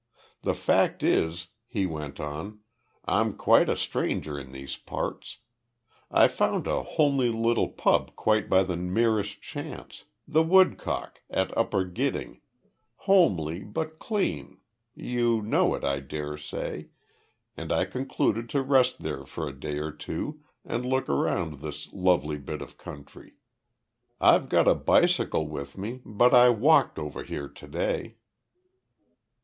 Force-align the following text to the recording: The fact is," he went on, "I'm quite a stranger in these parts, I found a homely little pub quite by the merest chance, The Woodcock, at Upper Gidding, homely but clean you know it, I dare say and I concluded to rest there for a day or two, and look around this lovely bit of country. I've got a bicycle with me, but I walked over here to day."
The 0.41 0.55
fact 0.55 1.03
is," 1.03 1.49
he 1.67 1.85
went 1.85 2.19
on, 2.19 2.61
"I'm 3.05 3.33
quite 3.37 3.69
a 3.69 3.75
stranger 3.77 4.39
in 4.39 4.51
these 4.51 4.75
parts, 4.75 5.37
I 6.09 6.27
found 6.27 6.65
a 6.65 6.81
homely 6.81 7.29
little 7.29 7.69
pub 7.69 8.15
quite 8.15 8.49
by 8.49 8.63
the 8.63 8.75
merest 8.75 9.43
chance, 9.43 10.05
The 10.27 10.41
Woodcock, 10.41 11.21
at 11.29 11.55
Upper 11.55 11.85
Gidding, 11.85 12.41
homely 13.05 13.59
but 13.63 13.99
clean 13.99 14.57
you 14.95 15.43
know 15.43 15.75
it, 15.75 15.83
I 15.83 15.99
dare 15.99 16.35
say 16.35 16.87
and 17.55 17.71
I 17.71 17.85
concluded 17.85 18.49
to 18.49 18.63
rest 18.63 19.01
there 19.03 19.23
for 19.23 19.47
a 19.47 19.53
day 19.59 19.77
or 19.77 19.91
two, 19.91 20.43
and 20.65 20.83
look 20.83 21.09
around 21.09 21.59
this 21.59 21.93
lovely 21.93 22.39
bit 22.39 22.63
of 22.63 22.75
country. 22.75 23.33
I've 24.19 24.49
got 24.49 24.67
a 24.67 24.73
bicycle 24.73 25.45
with 25.47 25.77
me, 25.77 26.01
but 26.03 26.33
I 26.33 26.49
walked 26.49 26.97
over 26.97 27.21
here 27.21 27.47
to 27.49 27.67
day." 27.67 28.15